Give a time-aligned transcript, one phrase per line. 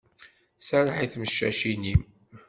[0.67, 2.01] Serreḥ i tmeccacin-im.